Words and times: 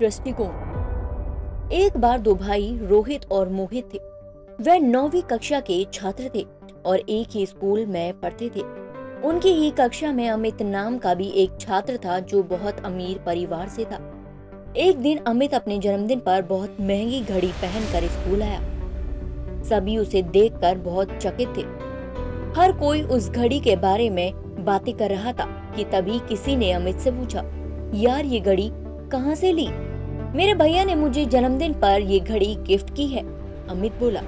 दृष्टिकोण। 0.00 1.70
एक 1.72 1.96
बार 1.96 2.18
दो 2.18 2.34
भाई 2.34 2.78
रोहित 2.82 3.30
और 3.30 3.48
मोहित 3.48 3.94
थे। 3.94 3.98
वह 4.60 4.78
नौवीं 4.78 5.22
कक्षा 5.22 5.60
के 5.60 5.84
छात्र 5.92 6.30
थे 6.34 6.46
और 6.86 6.98
एक 6.98 7.28
ही 7.30 7.46
स्कूल 7.46 7.86
में 7.86 8.20
पढ़ते 8.20 8.48
थे। 8.56 8.60
उनकी 9.22 9.48
ही 9.48 9.70
कक्षा 9.70 10.12
में 10.12 10.28
अमित 10.28 10.62
नाम 10.62 10.98
का 10.98 11.14
भी 11.14 11.28
एक 11.28 11.50
छात्र 11.60 11.96
था 11.96 12.18
जो 12.20 12.42
बहुत 12.42 12.84
अमीर 12.84 13.18
परिवार 13.18 13.68
से 13.68 13.84
था। 13.84 14.00
एक 14.76 14.98
दिन 14.98 15.18
अमित 15.18 15.54
अपने 15.54 15.78
जन्मदिन 15.78 16.20
पर 16.20 16.42
बहुत 16.42 16.76
महँगी 16.80 17.20
घड़ी 17.20 17.52
पहनकर 17.62 18.08
स्कूल 18.08 18.42
आया। 18.42 18.60
सभी 19.62 19.98
उसे 19.98 20.22
देखकर 20.22 20.78
बहुत 20.78 21.10
चकित 21.12 21.48
थे। 21.56 21.62
हर 22.60 22.72
कोई 22.72 23.02
उस 23.02 23.30
घड़ी 23.30 23.60
के 23.60 23.76
बारे 23.76 24.10
में 24.10 24.64
बातें 24.64 24.94
कर 24.94 25.10
रहा 25.10 25.32
था 25.32 25.44
कि 25.76 25.84
तभी 25.84 26.18
किसी 26.18 26.56
ने 26.56 26.72
अमित 26.72 26.98
से 26.98 27.10
पूछा, 27.10 27.42
यार, 27.94 28.24
ये 28.24 28.40
घड़ी 28.40 28.70
कहाँ 29.12 29.34
से 29.34 29.52
ली? 29.52 29.68
मेरे 30.36 30.54
भैया 30.54 30.84
ने 30.84 30.94
मुझे 30.94 31.26
जन्मदिन 31.26 31.72
पर 31.72 32.00
ये 32.00 32.20
घड़ी 32.20 32.54
गिफ्ट 32.54 32.94
की 32.94 33.06
है। 33.06 33.20
अमित 33.68 33.92
बोला, 33.92 34.20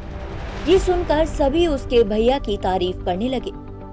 ये 0.68 0.78
सुनकर 0.78 1.26
सभी 1.26 1.66
उसके 1.66 2.02
भैया 2.02 2.38
की 2.38 2.56
तारीफ़ 2.56 3.04
करने 3.04 3.28
लगे। 3.28 3.50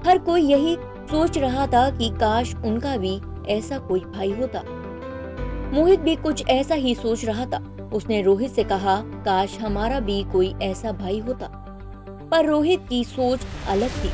हर 0.10 0.18
कोई 0.18 0.42
यही 0.42 0.78
सोच 0.82 1.38
रहा 1.38 1.68
था 1.68 1.90
कि 1.90 2.10
काश 2.10 2.56
उनका 2.56 2.98
भी 2.98 3.20
ऐसा 3.48 3.78
कोई 3.78 4.00
भाई 4.00 4.32
होता। 4.32 4.62
मोहित 5.74 6.00
भी 6.00 6.16
कुछ 6.16 6.48
ऐसा 6.50 6.76
ही 6.76 6.96
सोच 6.96 7.26
रहा 7.26 7.46
था। 7.46 7.90
उसने 7.94 8.22
रोहित 8.22 8.52
से 8.52 8.64
कहा, 8.64 9.02
काश 9.06 9.60
हमारा 9.60 10.00
भी 10.00 10.24
कोई 10.24 10.54
ऐसा 10.62 10.92
भाई 10.92 11.20
होता। 11.20 11.48
पर 12.32 12.46
रोहित 12.46 12.80
की 12.90 13.04
सोच 13.04 13.40
अलग 13.70 13.90
थी। 13.90 14.12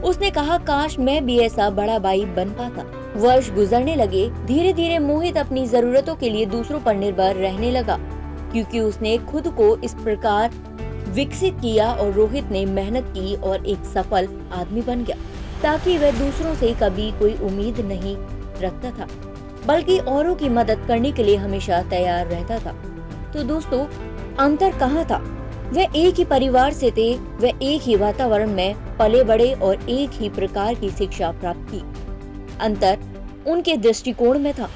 उसने 0.00 0.30
कहा, 0.30 0.58
काश 0.58 0.98
मैं 0.98 1.26
भी 1.26 1.38
ऐसा 1.38 1.70
बड़ा 1.70 1.98
भाई 1.98 2.24
बन 2.24 2.48
पाता। 2.48 2.99
वर्ष 3.16 3.50
गुजरने 3.50 3.94
लगे 3.96 4.28
धीरे 4.46 4.72
धीरे 4.72 4.98
मोहित 4.98 5.36
अपनी 5.38 5.66
जरूरतों 5.66 6.14
के 6.14 6.30
लिए 6.30 6.46
दूसरों 6.46 6.80
पर 6.80 6.94
निर्भर 6.96 7.36
रहने 7.36 7.70
लगा, 7.70 7.96
क्योंकि 8.52 8.80
उसने 8.80 9.16
खुद 9.30 9.48
को 9.48 9.76
इस 9.76 9.94
प्रकार 9.94 10.50
विकसित 11.08 11.54
किया 11.54 11.92
और 11.92 12.12
रोहित 12.12 12.50
ने 12.50 12.64
मेहनत 12.66 13.04
की 13.08 13.34
और 13.36 13.66
एक 13.66 13.84
सफल 13.86 14.28
आदमी 14.52 14.82
बन 14.82 15.04
गया, 15.04 15.16
ताकि 15.62 15.96
वह 15.98 16.18
दूसरों 16.18 16.54
से 16.54 16.72
कभी 16.72 17.10
कोई 17.18 17.34
उम्मीद 17.38 17.80
नहीं 17.82 18.16
रखता 18.62 18.90
था, 18.90 19.08
बल्कि 19.66 19.98
औरों 19.98 20.34
की 20.34 20.48
मदद 20.48 20.84
करने 20.88 21.12
के 21.12 21.22
लिए 21.22 21.36
हमेशा 21.36 21.82
तैयार 21.90 22.26
रहता 22.26 22.58
था। 22.58 22.72
तो 23.32 23.42
दोस्तों, 23.44 23.84
अंतर 24.38 24.78
कहाँ 24.78 25.04
था? 25.04 25.22
वह 25.72 25.96
एक 25.96 26.14
ही 26.14 26.24
परिवार 26.26 26.72
से 26.72 26.90
थे, 26.90 27.14
वह 27.14 27.58
एक 27.62 27.82
ही 27.82 27.96
वातावरण 27.96 28.50
में 28.50 28.96
पले 28.98 29.24
बड़े 29.24 29.52
और 29.54 29.88
एक 29.90 30.10
ही 30.12 30.28
प्रकार 30.30 30.74
की 30.74 30.90
शिक्षा 30.90 31.30
प्राप्त 31.32 31.70
की। 31.70 31.82
अंतर 32.60 32.98
उनके 33.46 33.76
दृष्टिकोण 33.78 34.38
में 34.38 34.52
था। 34.54 34.68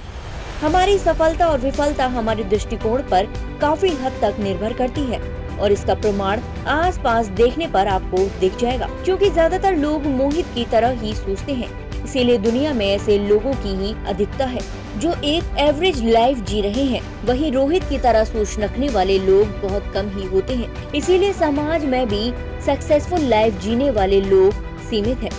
हमारी 0.61 0.99
सफलता 0.99 1.47
और 1.47 1.59
विफलता 1.61 2.07
हमारे 2.09 2.45
दृष्टिकोण 2.45 3.03
पर 3.03 3.27
काफ़ी 3.61 3.89
हद 3.95 4.13
तक 4.23 4.37
निर्भर 4.41 4.73
करती 4.73 5.01
है 5.03 5.21
और 5.59 5.73
इसका 5.73 5.95
प्रमाण 5.95 6.41
आसपास 6.69 7.27
देखने 7.37 7.67
पर 7.69 7.89
आपको 7.89 8.19
दिख 8.41 8.57
जाएगा, 8.57 8.87
क्योंकि 9.05 9.31
ज़्यादातर 9.31 9.77
लोग 9.77 10.07
मोहित 10.09 10.47
की 10.55 10.65
तरह 10.65 11.01
ही 11.01 11.15
सोचते 11.15 11.53
हैं। 11.55 11.69
इसीलिए 12.05 12.39
दुनिया 12.39 12.73
में 12.73 12.87
ऐसे 12.87 13.19
लोगों 13.19 13.53
की 13.55 13.75
ही 13.77 13.95
अधिकता 14.09 14.45
है, 14.47 14.61
जो 14.99 15.15
एक 15.25 15.59
एवरेज 15.59 16.03
लाइफ 16.05 16.39
जी 16.41 16.61
रहे 16.61 16.85
हैं। 16.85 17.01
वही 17.27 17.51
रोहित 17.51 17.85
की 17.85 17.99
तरह 17.99 18.25
सोच 18.25 18.59
रखने 18.61 18.89
वाले 18.89 19.19
लोग 19.19 19.61
बहुत 19.63 19.93
कम 19.95 20.09
ही 20.11 20.27
होते 20.27 20.55
हैं। 20.55 20.93
इसीलिए 20.93 21.33
समाज 21.33 21.85
में 21.85 22.07
भी 22.09 22.33
सक्सेसफुल 22.67 23.21
लाइफ 23.27 23.61
जीने 23.63 23.91
वाले 23.91 24.21
लोग 24.21 24.53
सीमित 24.91 25.19
है। 25.19 25.31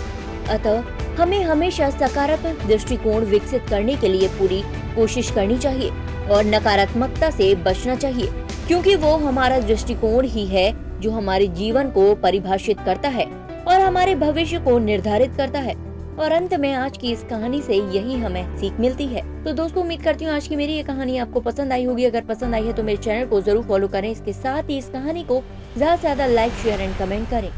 अतः 0.50 0.82
हमें 1.16 1.44
हमेशा 1.44 1.90
सकारात्मक 1.92 2.66
दृष्टिकोण 2.68 3.24
विकसित 3.26 3.70
करने 3.70 3.96
के 3.96 4.08
लिए 4.08 4.28
पूरी 4.30 4.62
कोशिश 4.96 5.30
करनी 5.32 5.58
चाहिए 5.58 5.90
और 6.28 6.46
नकारात्मकता 6.46 7.30
से 7.32 7.54
बचना 7.58 7.96
चाहिए, 7.96 8.28
क्योंकि 8.68 8.96
वो 8.96 9.16
हमारा 9.18 9.60
दृष्टिकोण 9.62 10.26
ही 10.28 10.46
है 10.48 10.72
जो 11.02 11.12
हमारे 11.12 11.48
जीवन 11.50 11.90
को 11.92 12.14
परिभाषित 12.18 12.80
करता 12.80 13.09
है 13.09 13.25
और 13.66 13.80
हमारे 13.80 14.16
भविष्य 14.18 14.59
को 14.59 14.78
निर्धारित 14.80 15.36
करता 15.38 15.59
है। 15.59 15.75
और 16.16 16.31
अंत 16.31 16.54
में 16.54 16.72
आज 16.74 16.98
की 16.98 17.12
इस 17.12 17.24
कहानी 17.30 17.62
से 17.62 17.75
यही 17.75 18.16
हमें 18.16 18.58
सीख 18.58 18.80
मिलती 18.80 19.06
है। 19.06 19.22
तो 19.44 19.54
दोस्तों, 19.54 19.81
उम्मीद 19.81 20.02
करती 20.04 20.25
हूँ 20.25 20.34
आज 20.34 20.48
की 20.48 20.56
मेरी 20.56 20.74
ये 20.74 20.84
कहानी 20.84 21.18
आपको 21.18 21.40
पसंद 21.42 21.74
आई 21.74 21.84
होगी। 21.86 22.06
अगर 22.06 22.22
पसंद 22.25 22.56
आई 22.56 22.66
है 22.66 22.74
तो 22.74 22.84
मेरे 22.84 22.98
चैनल 23.00 23.25
को 23.25 23.42
ज़रूर 23.42 23.64
फॉलो 23.64 23.88
करें। 23.88 24.09
इसके 24.12 24.34
साथ 24.34 24.70
ही 24.70 24.78
इस 24.78 24.90
कहानी 24.90 25.24
को 25.24 25.42
ज़्यादा 25.78 25.96
से 25.96 26.02
ज़्यादा 26.02 26.25
लाइक, 26.28 26.54
शेयर 26.54 26.81
एंड 26.81 26.98
कमेंट 26.98 27.30
करें। 27.30 27.50